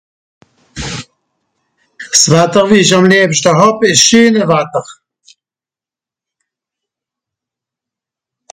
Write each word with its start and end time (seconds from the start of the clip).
s 2.19 2.23
Watter 2.31 2.65
wie 2.69 2.81
ich 2.85 2.93
àm 2.97 3.05
liebschte 3.11 3.51
hàb 3.59 3.77
isch 3.85 4.01
s 4.01 4.05
scheene 4.07 4.43
Watter 4.49 4.85